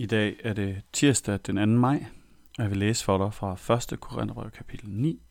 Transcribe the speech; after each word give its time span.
I 0.00 0.06
dag 0.06 0.36
er 0.44 0.52
det 0.52 0.82
tirsdag 0.92 1.38
den 1.46 1.56
2. 1.56 1.66
maj, 1.66 2.06
og 2.58 2.62
jeg 2.62 2.70
vil 2.70 2.78
læse 2.78 3.04
for 3.04 3.18
dig 3.18 3.34
fra 3.34 3.92
1. 3.94 4.00
Korintherbrev 4.00 4.50
kapitel 4.50 4.90
9, 4.90 5.22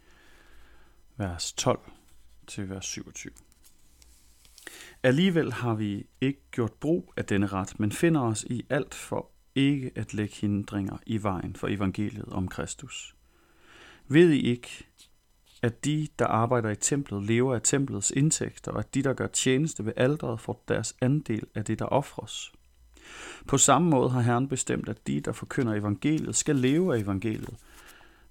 vers 1.17 1.53
12 1.53 1.79
til 2.47 2.69
vers 2.69 2.85
27. 2.85 3.33
Alligevel 5.03 5.53
har 5.53 5.73
vi 5.73 6.05
ikke 6.21 6.41
gjort 6.51 6.73
brug 6.73 7.13
af 7.17 7.25
denne 7.25 7.47
ret, 7.47 7.79
men 7.79 7.91
finder 7.91 8.21
os 8.21 8.43
i 8.43 8.65
alt 8.69 8.93
for 8.93 9.29
ikke 9.55 9.91
at 9.95 10.13
lægge 10.13 10.35
hindringer 10.35 10.97
i 11.05 11.23
vejen 11.23 11.55
for 11.55 11.67
evangeliet 11.67 12.29
om 12.29 12.47
Kristus. 12.47 13.15
Ved 14.07 14.29
I 14.29 14.41
ikke, 14.41 14.87
at 15.61 15.85
de, 15.85 16.07
der 16.19 16.27
arbejder 16.27 16.69
i 16.69 16.75
templet, 16.75 17.23
lever 17.23 17.55
af 17.55 17.61
templets 17.63 18.11
indtægter, 18.11 18.71
og 18.71 18.79
at 18.79 18.93
de, 18.93 19.03
der 19.03 19.13
gør 19.13 19.27
tjeneste 19.27 19.85
ved 19.85 19.93
alderet, 19.95 20.39
får 20.39 20.63
deres 20.67 20.95
andel 21.01 21.43
af 21.55 21.65
det, 21.65 21.79
der 21.79 21.85
ofres? 21.85 22.51
På 23.47 23.57
samme 23.57 23.89
måde 23.89 24.09
har 24.09 24.21
Herren 24.21 24.47
bestemt, 24.47 24.89
at 24.89 25.07
de, 25.07 25.19
der 25.19 25.31
forkynder 25.31 25.73
evangeliet, 25.73 26.35
skal 26.35 26.55
leve 26.55 26.95
af 26.95 26.99
evangeliet. 26.99 27.55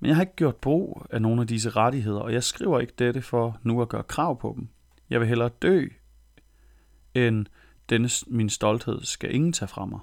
Men 0.00 0.08
jeg 0.08 0.16
har 0.16 0.22
ikke 0.22 0.36
gjort 0.36 0.56
brug 0.56 1.06
af 1.10 1.22
nogle 1.22 1.40
af 1.40 1.46
disse 1.46 1.70
rettigheder, 1.70 2.20
og 2.20 2.32
jeg 2.32 2.42
skriver 2.42 2.80
ikke 2.80 2.92
dette 2.98 3.22
for 3.22 3.58
nu 3.62 3.82
at 3.82 3.88
gøre 3.88 4.02
krav 4.02 4.40
på 4.40 4.52
dem. 4.56 4.68
Jeg 5.10 5.20
vil 5.20 5.28
hellere 5.28 5.48
dø, 5.48 5.86
end 7.14 7.46
denne 7.88 8.08
min 8.26 8.50
stolthed 8.50 9.02
skal 9.02 9.34
ingen 9.34 9.52
tage 9.52 9.68
fra 9.68 9.86
mig. 9.86 10.00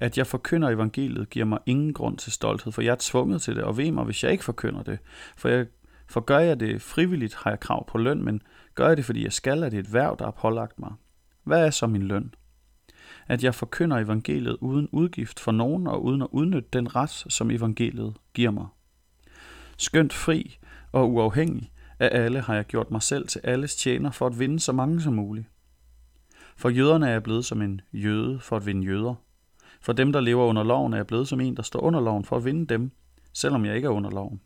At 0.00 0.18
jeg 0.18 0.26
forkynder 0.26 0.68
evangeliet 0.70 1.30
giver 1.30 1.44
mig 1.44 1.58
ingen 1.66 1.92
grund 1.92 2.18
til 2.18 2.32
stolthed, 2.32 2.72
for 2.72 2.82
jeg 2.82 2.92
er 2.92 2.96
tvunget 3.00 3.42
til 3.42 3.56
det, 3.56 3.64
og 3.64 3.76
ved 3.76 3.90
mig, 3.90 4.04
hvis 4.04 4.24
jeg 4.24 4.32
ikke 4.32 4.44
forkynder 4.44 4.82
det. 4.82 4.98
For, 5.36 5.48
jeg, 5.48 5.66
for 6.06 6.20
gør 6.20 6.38
jeg 6.38 6.60
det 6.60 6.82
frivilligt, 6.82 7.34
har 7.34 7.50
jeg 7.50 7.60
krav 7.60 7.86
på 7.86 7.98
løn, 7.98 8.24
men 8.24 8.42
gør 8.74 8.88
jeg 8.88 8.96
det, 8.96 9.04
fordi 9.04 9.24
jeg 9.24 9.32
skal, 9.32 9.62
er 9.62 9.68
det 9.68 9.78
et 9.78 9.92
værv, 9.92 10.16
der 10.18 10.26
er 10.26 10.30
pålagt 10.30 10.78
mig. 10.78 10.92
Hvad 11.44 11.66
er 11.66 11.70
så 11.70 11.86
min 11.86 12.02
løn? 12.02 12.34
At 13.32 13.44
jeg 13.44 13.54
forkynder 13.54 13.98
evangeliet 13.98 14.56
uden 14.60 14.88
udgift 14.92 15.40
for 15.40 15.52
nogen 15.52 15.86
og 15.86 16.04
uden 16.04 16.22
at 16.22 16.28
udnytte 16.30 16.68
den 16.72 16.96
ret, 16.96 17.10
som 17.10 17.50
evangeliet 17.50 18.14
giver 18.34 18.50
mig. 18.50 18.66
Skønt 19.76 20.12
fri 20.12 20.58
og 20.92 21.12
uafhængig 21.12 21.72
af 21.98 22.24
alle 22.24 22.40
har 22.40 22.54
jeg 22.54 22.64
gjort 22.64 22.90
mig 22.90 23.02
selv 23.02 23.28
til 23.28 23.40
alles 23.44 23.76
tjener 23.76 24.10
for 24.10 24.26
at 24.26 24.38
vinde 24.38 24.60
så 24.60 24.72
mange 24.72 25.00
som 25.00 25.12
muligt. 25.12 25.46
For 26.56 26.68
jøderne 26.68 27.06
er 27.06 27.12
jeg 27.12 27.22
blevet 27.22 27.44
som 27.44 27.62
en 27.62 27.80
jøde 27.92 28.40
for 28.40 28.56
at 28.56 28.66
vinde 28.66 28.86
jøder. 28.86 29.14
For 29.80 29.92
dem, 29.92 30.12
der 30.12 30.20
lever 30.20 30.44
under 30.44 30.62
loven, 30.62 30.92
er 30.92 30.96
jeg 30.96 31.06
blevet 31.06 31.28
som 31.28 31.40
en, 31.40 31.56
der 31.56 31.62
står 31.62 31.80
under 31.80 32.00
loven 32.00 32.24
for 32.24 32.36
at 32.36 32.44
vinde 32.44 32.66
dem, 32.66 32.90
selvom 33.32 33.64
jeg 33.64 33.76
ikke 33.76 33.86
er 33.86 33.92
under 33.92 34.10
loven. 34.10 34.40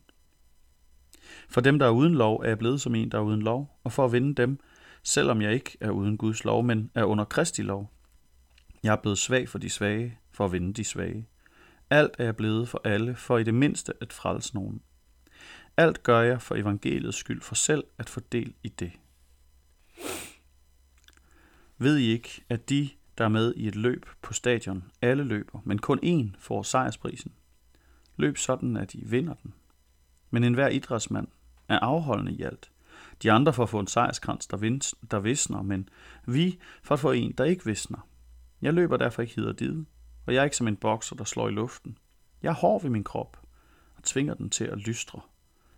For 1.48 1.60
dem, 1.60 1.78
der 1.78 1.86
er 1.86 1.90
uden 1.90 2.14
lov, 2.14 2.40
er 2.44 2.48
jeg 2.48 2.58
blevet 2.58 2.80
som 2.80 2.94
en, 2.94 3.10
der 3.10 3.18
er 3.18 3.22
uden 3.22 3.42
lov, 3.42 3.80
og 3.84 3.92
for 3.92 4.04
at 4.04 4.12
vinde 4.12 4.34
dem, 4.34 4.58
selvom 5.02 5.42
jeg 5.42 5.52
ikke 5.52 5.76
er 5.80 5.90
uden 5.90 6.16
Guds 6.16 6.44
lov, 6.44 6.64
men 6.64 6.90
er 6.94 7.04
under 7.04 7.24
Kristi 7.24 7.62
lov, 7.62 7.90
jeg 8.86 8.92
er 8.92 8.96
blevet 8.96 9.18
svag 9.18 9.48
for 9.48 9.58
de 9.58 9.70
svage, 9.70 10.18
for 10.32 10.44
at 10.44 10.52
vinde 10.52 10.72
de 10.72 10.84
svage. 10.84 11.28
Alt 11.90 12.10
er 12.18 12.24
jeg 12.24 12.36
blevet 12.36 12.68
for 12.68 12.80
alle, 12.84 13.14
for 13.14 13.38
i 13.38 13.44
det 13.44 13.54
mindste 13.54 13.92
at 14.00 14.12
frelse 14.12 14.54
nogen. 14.54 14.82
Alt 15.76 16.02
gør 16.02 16.20
jeg 16.20 16.42
for 16.42 16.54
evangeliets 16.54 17.16
skyld, 17.16 17.42
for 17.42 17.54
selv 17.54 17.84
at 17.98 18.08
få 18.08 18.20
del 18.32 18.54
i 18.62 18.68
det. 18.68 18.92
Ved 21.78 21.96
I 21.96 22.12
ikke, 22.12 22.44
at 22.48 22.68
de, 22.68 22.90
der 23.18 23.24
er 23.24 23.28
med 23.28 23.54
i 23.56 23.68
et 23.68 23.76
løb 23.76 24.06
på 24.22 24.32
stadion, 24.32 24.84
alle 25.02 25.24
løber, 25.24 25.60
men 25.64 25.78
kun 25.78 25.98
én 26.04 26.36
får 26.38 26.62
sejrsprisen? 26.62 27.32
Løb 28.16 28.38
sådan, 28.38 28.76
at 28.76 28.94
I 28.94 29.04
vinder 29.04 29.34
den. 29.34 29.54
Men 30.30 30.44
enhver 30.44 30.68
idrætsmand 30.68 31.28
er 31.68 31.78
afholdende 31.78 32.32
i 32.32 32.42
alt. 32.42 32.70
De 33.22 33.32
andre 33.32 33.52
får 33.52 33.66
få 33.66 33.78
en 33.78 33.86
sejrskrans, 33.86 34.46
der, 34.46 34.94
der 35.10 35.18
visner, 35.18 35.62
men 35.62 35.88
vi 36.26 36.58
får 36.82 36.96
få 36.96 37.12
en, 37.12 37.32
der 37.32 37.44
ikke 37.44 37.64
visner. 37.64 38.08
Jeg 38.62 38.74
løber 38.74 38.96
derfor 38.96 39.22
ikke 39.22 39.34
hid 39.34 39.44
og 39.44 39.58
did, 39.58 39.84
og 40.26 40.34
jeg 40.34 40.40
er 40.40 40.44
ikke 40.44 40.56
som 40.56 40.68
en 40.68 40.76
bokser, 40.76 41.16
der 41.16 41.24
slår 41.24 41.48
i 41.48 41.52
luften. 41.52 41.98
Jeg 42.42 42.48
er 42.48 42.54
hård 42.54 42.82
ved 42.82 42.90
min 42.90 43.04
krop 43.04 43.40
og 43.96 44.02
tvinger 44.02 44.34
den 44.34 44.50
til 44.50 44.64
at 44.64 44.78
lystre, 44.78 45.20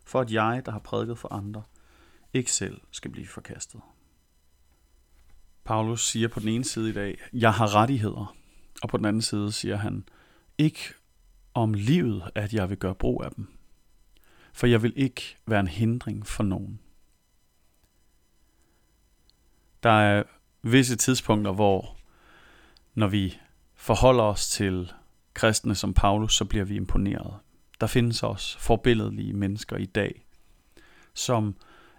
for 0.05 0.21
at 0.21 0.33
jeg, 0.33 0.63
der 0.67 0.73
har 0.73 0.79
prædiket 0.79 1.19
for 1.19 1.33
andre, 1.33 1.63
ikke 2.33 2.53
selv 2.53 2.81
skal 2.91 3.11
blive 3.11 3.27
forkastet. 3.27 3.81
Paulus 5.65 6.07
siger 6.07 6.29
på 6.29 6.41
den 6.41 6.49
ene 6.49 6.65
side 6.65 6.91
i 6.91 6.93
dag, 6.93 7.19
jeg 7.33 7.55
har 7.55 7.75
rettigheder, 7.75 8.37
og 8.83 8.89
på 8.89 8.97
den 8.97 9.05
anden 9.05 9.23
side 9.23 9.53
siger 9.53 9.77
han, 9.77 10.09
ikke 10.59 10.81
om 11.55 11.75
livet, 11.75 12.31
at 12.35 12.55
jeg 12.55 12.71
vil 12.71 12.79
gøre 12.79 12.95
brug 12.95 13.25
af 13.25 13.31
dem, 13.31 13.47
for 14.53 14.67
jeg 14.67 14.83
vil 14.83 14.93
ikke 14.97 15.37
være 15.47 15.61
en 15.61 15.69
hindring 15.69 16.27
for 16.27 16.43
nogen. 16.43 16.81
Der 19.83 19.91
er 19.91 20.23
visse 20.63 20.97
tidspunkter, 20.97 21.53
hvor 21.53 21.98
når 22.99 23.09
vi 23.09 23.39
forholder 23.75 24.25
os 24.25 24.49
til 24.49 24.93
kristne 25.35 25.75
som 25.75 25.95
Paulus, 25.95 26.37
så 26.37 26.45
bliver 26.45 26.65
vi 26.65 26.77
imponeret. 26.77 27.35
Der 27.81 27.87
findes 27.87 28.23
også 28.23 28.59
forbilledlige 28.59 29.33
mennesker 29.33 29.77
i 29.77 29.85
dag, 29.85 30.27
som 31.15 31.57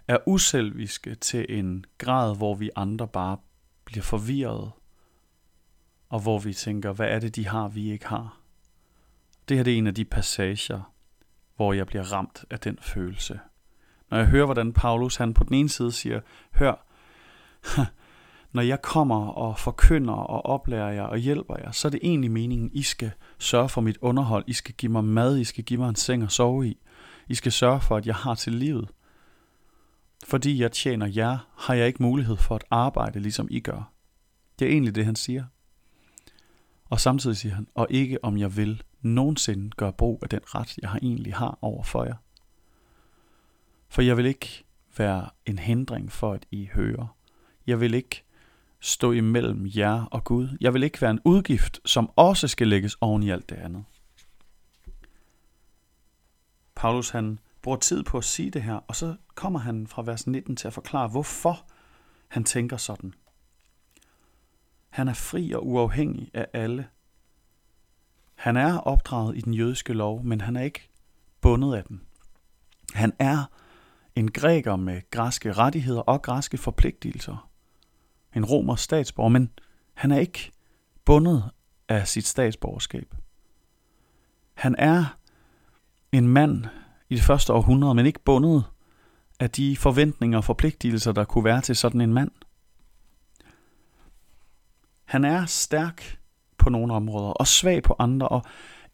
er 0.07 0.17
uselviske 0.25 1.15
til 1.15 1.45
en 1.49 1.85
grad, 1.97 2.37
hvor 2.37 2.55
vi 2.55 2.69
andre 2.75 3.07
bare 3.07 3.37
bliver 3.85 4.03
forvirret, 4.03 4.71
og 6.09 6.19
hvor 6.19 6.39
vi 6.39 6.53
tænker, 6.53 6.93
hvad 6.93 7.07
er 7.07 7.19
det, 7.19 7.35
de 7.35 7.47
har, 7.47 7.67
vi 7.67 7.91
ikke 7.91 8.07
har? 8.07 8.39
Det 9.49 9.57
her 9.57 9.63
det 9.63 9.73
er 9.73 9.77
en 9.77 9.87
af 9.87 9.95
de 9.95 10.05
passager, 10.05 10.93
hvor 11.55 11.73
jeg 11.73 11.87
bliver 11.87 12.13
ramt 12.13 12.45
af 12.49 12.59
den 12.59 12.77
følelse. 12.81 13.39
Når 14.09 14.17
jeg 14.17 14.27
hører, 14.27 14.45
hvordan 14.45 14.73
Paulus 14.73 15.15
han 15.15 15.33
på 15.33 15.43
den 15.43 15.53
ene 15.53 15.69
side 15.69 15.91
siger, 15.91 16.21
hør, 16.55 16.85
når 18.51 18.61
jeg 18.61 18.81
kommer 18.81 19.27
og 19.27 19.59
forkynder 19.59 20.13
og 20.13 20.45
oplærer 20.45 20.91
jer 20.91 21.03
og 21.03 21.17
hjælper 21.17 21.55
jer, 21.57 21.71
så 21.71 21.87
er 21.87 21.89
det 21.89 21.99
egentlig 22.03 22.31
meningen, 22.31 22.69
I 22.73 22.81
skal 22.81 23.11
sørge 23.37 23.69
for 23.69 23.81
mit 23.81 23.97
underhold. 24.01 24.43
I 24.47 24.53
skal 24.53 24.75
give 24.75 24.91
mig 24.91 25.03
mad, 25.03 25.37
I 25.37 25.43
skal 25.43 25.63
give 25.63 25.79
mig 25.79 25.89
en 25.89 25.95
seng 25.95 26.23
at 26.23 26.31
sove 26.31 26.67
i. 26.67 26.77
I 27.27 27.35
skal 27.35 27.51
sørge 27.51 27.81
for, 27.81 27.97
at 27.97 28.05
jeg 28.05 28.15
har 28.15 28.35
til 28.35 28.53
livet. 28.53 28.89
Fordi 30.25 30.61
jeg 30.61 30.71
tjener 30.71 31.07
jer, 31.15 31.37
har 31.57 31.73
jeg 31.73 31.87
ikke 31.87 32.03
mulighed 32.03 32.37
for 32.37 32.55
at 32.55 32.63
arbejde, 32.69 33.19
ligesom 33.19 33.47
I 33.51 33.59
gør. 33.59 33.91
Det 34.59 34.67
er 34.67 34.71
egentlig 34.71 34.95
det, 34.95 35.05
han 35.05 35.15
siger. 35.15 35.43
Og 36.85 36.99
samtidig 36.99 37.37
siger 37.37 37.55
han, 37.55 37.67
og 37.75 37.87
ikke 37.89 38.23
om 38.23 38.37
jeg 38.37 38.57
vil 38.57 38.83
nogensinde 39.01 39.69
gøre 39.69 39.93
brug 39.93 40.19
af 40.21 40.29
den 40.29 40.39
ret, 40.45 40.77
jeg 40.81 40.89
har 40.89 40.99
egentlig 41.01 41.35
har 41.35 41.57
over 41.61 41.83
for 41.83 42.03
jer. 42.03 42.15
For 43.89 44.01
jeg 44.01 44.17
vil 44.17 44.25
ikke 44.25 44.65
være 44.97 45.29
en 45.45 45.59
hindring 45.59 46.11
for, 46.11 46.33
at 46.33 46.45
I 46.51 46.69
hører. 46.73 47.15
Jeg 47.67 47.79
vil 47.79 47.93
ikke 47.93 48.23
stå 48.79 49.11
imellem 49.11 49.67
jer 49.75 50.05
og 50.05 50.23
Gud. 50.23 50.57
Jeg 50.61 50.73
vil 50.73 50.83
ikke 50.83 51.01
være 51.01 51.11
en 51.11 51.21
udgift, 51.25 51.79
som 51.85 52.11
også 52.15 52.47
skal 52.47 52.67
lægges 52.67 52.97
oven 53.01 53.23
i 53.23 53.29
alt 53.29 53.49
det 53.49 53.55
andet. 53.55 53.85
Paulus 56.75 57.09
han 57.09 57.39
bruger 57.61 57.77
tid 57.77 58.03
på 58.03 58.17
at 58.17 58.23
sige 58.23 58.51
det 58.51 58.63
her, 58.63 58.75
og 58.75 58.95
så 58.95 59.15
kommer 59.35 59.59
han 59.59 59.87
fra 59.87 60.01
vers 60.01 60.27
19 60.27 60.55
til 60.55 60.67
at 60.67 60.73
forklare, 60.73 61.07
hvorfor 61.07 61.65
han 62.27 62.43
tænker 62.43 62.77
sådan. 62.77 63.13
Han 64.89 65.07
er 65.07 65.13
fri 65.13 65.51
og 65.51 65.67
uafhængig 65.67 66.31
af 66.33 66.47
alle. 66.53 66.87
Han 68.35 68.57
er 68.57 68.77
opdraget 68.77 69.37
i 69.37 69.41
den 69.41 69.53
jødiske 69.53 69.93
lov, 69.93 70.23
men 70.23 70.41
han 70.41 70.55
er 70.55 70.61
ikke 70.61 70.89
bundet 71.41 71.75
af 71.75 71.83
den. 71.83 72.01
Han 72.93 73.13
er 73.19 73.43
en 74.15 74.31
græker 74.31 74.75
med 74.75 75.01
græske 75.11 75.53
rettigheder 75.53 76.01
og 76.01 76.21
græske 76.21 76.57
forpligtelser 76.57 77.48
en 78.35 78.45
romers 78.45 78.81
statsborger, 78.81 79.29
men 79.29 79.49
han 79.93 80.11
er 80.11 80.19
ikke 80.19 80.51
bundet 81.05 81.43
af 81.89 82.07
sit 82.07 82.27
statsborgerskab. 82.27 83.15
Han 84.53 84.75
er 84.77 85.17
en 86.11 86.27
mand 86.27 86.65
i 87.09 87.15
det 87.15 87.23
første 87.23 87.53
århundrede, 87.53 87.95
men 87.95 88.05
ikke 88.05 88.23
bundet 88.23 88.63
af 89.39 89.49
de 89.49 89.77
forventninger 89.77 90.37
og 90.37 90.43
forpligtelser, 90.43 91.11
der 91.11 91.23
kunne 91.23 91.43
være 91.43 91.61
til 91.61 91.75
sådan 91.75 92.01
en 92.01 92.13
mand. 92.13 92.31
Han 95.05 95.25
er 95.25 95.45
stærk 95.45 96.19
på 96.57 96.69
nogle 96.69 96.93
områder 96.93 97.29
og 97.29 97.47
svag 97.47 97.83
på 97.83 97.95
andre, 97.99 98.27
og 98.27 98.43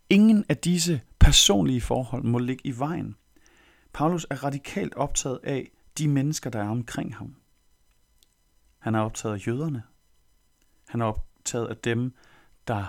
ingen 0.10 0.46
af 0.50 0.58
disse 0.58 1.02
personlige 1.20 1.82
forhold 1.82 2.24
må 2.24 2.38
ligge 2.38 2.68
i 2.68 2.80
vejen. 2.80 3.16
Paulus 3.94 4.28
er 4.30 4.44
radikalt 4.44 4.96
optaget 4.96 5.40
af 5.44 5.72
de 5.98 6.08
mennesker, 6.08 6.50
der 6.50 6.60
er 6.60 6.70
omkring 6.70 7.16
ham. 7.16 7.36
Han 8.86 8.96
er 8.96 9.00
optaget 9.00 9.34
af 9.34 9.48
jøderne. 9.48 9.84
Han 10.88 11.02
er 11.02 11.06
optaget 11.06 11.68
af 11.68 11.78
dem, 11.78 12.16
der 12.68 12.86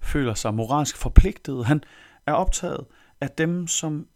føler 0.00 0.34
sig 0.34 0.54
moralsk 0.54 0.96
forpligtet. 0.96 1.66
Han 1.66 1.84
er 2.26 2.32
optaget 2.32 2.86
af 3.20 3.30
dem, 3.30 3.66
som 3.66 4.08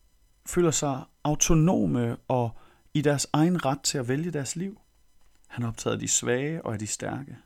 føler 0.47 0.71
sig 0.71 1.05
autonome 1.25 2.17
og 2.29 2.59
i 2.95 3.00
deres 3.00 3.27
egen 3.33 3.65
ret 3.65 3.81
til 3.81 3.99
at 3.99 4.09
vælge 4.09 4.31
deres 4.31 4.56
liv. 4.56 4.81
Han 5.47 5.65
er 5.65 5.69
optaget 5.69 5.95
af 5.95 6.00
de 6.00 6.09
svage 6.09 6.67
og 6.67 6.73
af 6.73 6.79
de 6.79 6.87
stærke. 6.87 7.39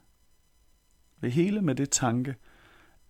Det 1.20 1.32
hele 1.32 1.62
med 1.62 1.74
det 1.74 1.90
tanke, 1.90 2.36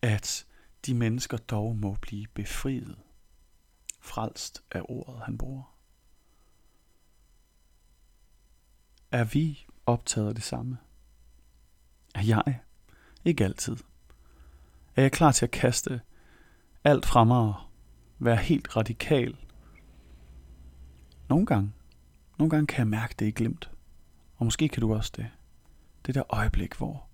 at 0.03 0.47
de 0.87 0.95
mennesker 0.95 1.37
dog 1.37 1.77
må 1.77 1.97
blive 2.01 2.27
befriet, 2.35 2.99
frelst 4.01 4.63
af 4.71 4.83
ordet, 4.85 5.21
han 5.21 5.39
bruger. 5.39 5.77
Er 9.11 9.25
vi 9.25 9.67
optaget 9.93 10.29
af 10.29 10.35
det 10.35 10.45
samme? 10.45 10.79
Er 12.15 12.23
jeg? 12.23 12.61
Ikke 13.25 13.45
altid. 13.45 13.77
Er 14.97 15.03
jeg 15.03 15.13
klar 15.13 15.33
til 15.33 15.47
at 15.47 15.51
kaste 15.51 16.01
alt 16.85 17.07
fra 17.07 17.25
mig 17.25 17.39
og 17.39 17.55
være 18.19 18.37
helt 18.37 18.77
radikal? 18.77 19.37
Nogle 21.29 21.47
gange, 21.47 21.73
nogle 22.39 22.51
gange 22.51 22.67
kan 22.67 22.79
jeg 22.79 22.87
mærke 22.87 23.15
det 23.19 23.27
i 23.27 23.31
glimt. 23.31 23.71
Og 24.37 24.47
måske 24.47 24.69
kan 24.69 24.81
du 24.81 24.95
også 24.95 25.13
det. 25.17 25.31
Det 26.07 26.15
der 26.15 26.35
øjeblik, 26.35 26.75
hvor 26.75 27.07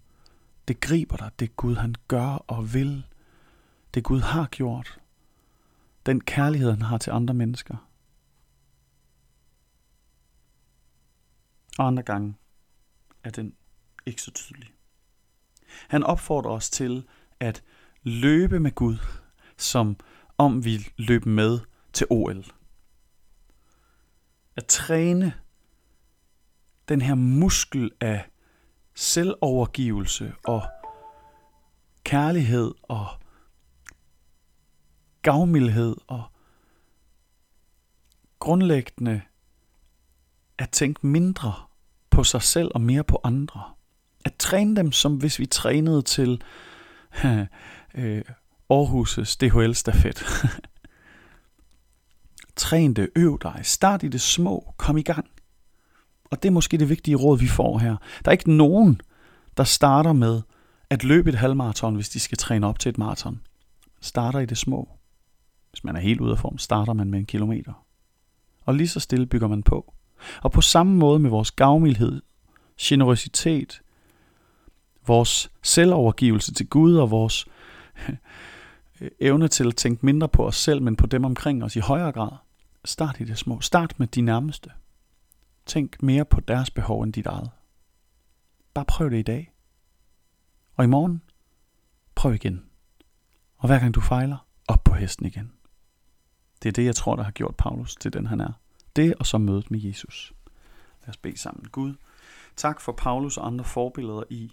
det 0.68 0.80
griber 0.80 1.16
dig, 1.16 1.30
det 1.38 1.56
Gud 1.56 1.76
han 1.76 1.94
gør 2.08 2.26
og 2.26 2.74
vil. 2.74 3.06
Det 3.94 4.04
Gud 4.04 4.20
har 4.20 4.46
gjort. 4.46 5.00
Den 6.06 6.20
kærlighed, 6.20 6.70
han 6.70 6.82
har 6.82 6.98
til 6.98 7.10
andre 7.10 7.34
mennesker. 7.34 7.76
Og 11.78 11.86
andre 11.86 12.02
gange 12.02 12.34
er 13.28 13.32
den 13.32 13.54
ikke 14.06 14.22
så 14.22 14.30
tydelig. 14.30 14.74
Han 15.88 16.02
opfordrer 16.02 16.50
os 16.50 16.70
til 16.70 17.06
at 17.40 17.62
løbe 18.02 18.60
med 18.60 18.74
Gud, 18.74 18.96
som 19.56 19.96
om 20.38 20.64
vi 20.64 20.86
løb 20.96 21.26
med 21.26 21.60
til 21.92 22.06
OL. 22.10 22.44
At 24.56 24.66
træne 24.66 25.34
den 26.88 27.00
her 27.00 27.14
muskel 27.14 27.90
af 28.00 28.30
selvovergivelse 28.94 30.34
og 30.44 30.62
kærlighed 32.04 32.74
og 32.82 33.06
gavmildhed 35.22 35.96
og 36.06 36.24
grundlæggende 38.38 39.22
at 40.58 40.70
tænke 40.70 41.06
mindre 41.06 41.67
på 42.18 42.24
sig 42.24 42.42
selv 42.42 42.70
og 42.74 42.80
mere 42.80 43.04
på 43.04 43.20
andre. 43.24 43.62
At 44.24 44.34
træne 44.38 44.76
dem, 44.76 44.92
som 44.92 45.16
hvis 45.16 45.38
vi 45.38 45.46
trænede 45.46 46.02
til 46.02 46.42
øh, 47.94 48.22
Aarhus' 48.72 49.36
DHL-stafet. 49.40 50.24
Træn 52.56 52.94
det, 52.94 53.08
øv 53.16 53.38
dig, 53.42 53.60
start 53.62 54.02
i 54.02 54.08
det 54.08 54.20
små, 54.20 54.74
kom 54.76 54.98
i 54.98 55.02
gang. 55.02 55.26
Og 56.30 56.42
det 56.42 56.48
er 56.48 56.52
måske 56.52 56.78
det 56.78 56.88
vigtige 56.88 57.16
råd, 57.16 57.38
vi 57.38 57.46
får 57.46 57.78
her. 57.78 57.96
Der 58.24 58.28
er 58.28 58.32
ikke 58.32 58.52
nogen, 58.52 59.00
der 59.56 59.64
starter 59.64 60.12
med 60.12 60.42
at 60.90 61.04
løbe 61.04 61.30
et 61.30 61.36
halvmarathon, 61.36 61.94
hvis 61.94 62.08
de 62.08 62.20
skal 62.20 62.38
træne 62.38 62.66
op 62.66 62.78
til 62.78 62.90
et 62.90 62.98
maraton. 62.98 63.40
Starter 64.00 64.38
i 64.38 64.46
det 64.46 64.58
små. 64.58 64.88
Hvis 65.70 65.84
man 65.84 65.96
er 65.96 66.00
helt 66.00 66.20
ude 66.20 66.32
af 66.32 66.38
form, 66.38 66.58
starter 66.58 66.92
man 66.92 67.10
med 67.10 67.18
en 67.18 67.26
kilometer. 67.26 67.84
Og 68.64 68.74
lige 68.74 68.88
så 68.88 69.00
stille 69.00 69.26
bygger 69.26 69.48
man 69.48 69.62
på. 69.62 69.94
Og 70.42 70.52
på 70.52 70.60
samme 70.60 70.96
måde 70.96 71.18
med 71.18 71.30
vores 71.30 71.50
gavmildhed, 71.50 72.22
generøsitet, 72.80 73.82
vores 75.06 75.50
selvovergivelse 75.62 76.54
til 76.54 76.68
Gud 76.68 76.96
og 76.96 77.10
vores 77.10 77.46
øh, 79.00 79.10
evne 79.20 79.48
til 79.48 79.68
at 79.68 79.76
tænke 79.76 80.06
mindre 80.06 80.28
på 80.28 80.46
os 80.46 80.56
selv, 80.56 80.82
men 80.82 80.96
på 80.96 81.06
dem 81.06 81.24
omkring 81.24 81.64
os 81.64 81.76
i 81.76 81.80
højere 81.80 82.12
grad. 82.12 82.30
Start 82.84 83.20
i 83.20 83.24
det 83.24 83.38
små. 83.38 83.60
Start 83.60 83.98
med 83.98 84.06
de 84.06 84.20
nærmeste. 84.20 84.70
Tænk 85.66 86.02
mere 86.02 86.24
på 86.24 86.40
deres 86.40 86.70
behov 86.70 87.02
end 87.02 87.12
dit 87.12 87.26
eget. 87.26 87.50
Bare 88.74 88.84
prøv 88.84 89.10
det 89.10 89.18
i 89.18 89.22
dag. 89.22 89.52
Og 90.74 90.84
i 90.84 90.86
morgen, 90.88 91.22
prøv 92.14 92.34
igen. 92.34 92.64
Og 93.56 93.66
hver 93.66 93.78
gang 93.78 93.94
du 93.94 94.00
fejler, 94.00 94.36
op 94.68 94.84
på 94.84 94.94
hesten 94.94 95.26
igen. 95.26 95.52
Det 96.62 96.68
er 96.68 96.72
det, 96.72 96.84
jeg 96.84 96.94
tror, 96.94 97.16
der 97.16 97.22
har 97.22 97.30
gjort 97.30 97.56
Paulus 97.56 97.96
til 97.96 98.12
den, 98.12 98.26
han 98.26 98.40
er. 98.40 98.52
Det 98.96 99.14
og 99.14 99.26
så 99.26 99.38
mødet 99.38 99.70
med 99.70 99.80
Jesus. 99.80 100.32
Lad 101.00 101.08
os 101.08 101.16
bede 101.16 101.38
sammen. 101.38 101.68
Gud, 101.68 101.94
tak 102.56 102.80
for 102.80 102.92
Paulus 102.92 103.36
og 103.36 103.46
andre 103.46 103.64
forbilleder 103.64 104.22
i 104.30 104.52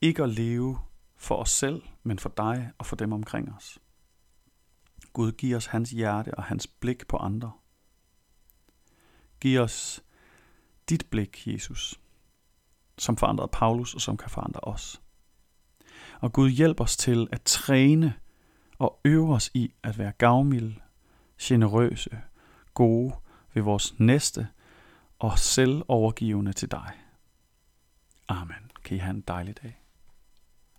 ikke 0.00 0.22
at 0.22 0.28
leve 0.28 0.78
for 1.16 1.36
os 1.36 1.50
selv, 1.50 1.82
men 2.02 2.18
for 2.18 2.28
dig 2.36 2.72
og 2.78 2.86
for 2.86 2.96
dem 2.96 3.12
omkring 3.12 3.54
os. 3.54 3.78
Gud, 5.12 5.32
giv 5.32 5.56
os 5.56 5.66
hans 5.66 5.90
hjerte 5.90 6.34
og 6.34 6.44
hans 6.44 6.66
blik 6.66 7.06
på 7.08 7.16
andre. 7.16 7.52
Giv 9.40 9.60
os 9.60 10.02
dit 10.88 11.06
blik, 11.10 11.46
Jesus, 11.46 12.00
som 12.98 13.16
forandrede 13.16 13.50
Paulus 13.52 13.94
og 13.94 14.00
som 14.00 14.16
kan 14.16 14.30
forandre 14.30 14.60
os. 14.60 15.02
Og 16.20 16.32
Gud 16.32 16.50
hjælp 16.50 16.80
os 16.80 16.96
til 16.96 17.28
at 17.32 17.42
træne 17.42 18.14
og 18.78 19.00
øve 19.04 19.34
os 19.34 19.50
i 19.54 19.72
at 19.82 19.98
være 19.98 20.12
gavmilde, 20.12 20.74
generøse, 21.42 22.20
gode 22.74 23.14
ved 23.54 23.62
vores 23.62 23.94
næste 23.98 24.48
og 25.18 25.38
selvovergivende 25.38 26.52
til 26.52 26.70
dig. 26.70 26.90
Amen. 28.28 28.70
Kan 28.84 28.96
I 28.96 29.00
have 29.00 29.14
en 29.14 29.20
dejlig 29.20 29.62
dag. 29.62 29.81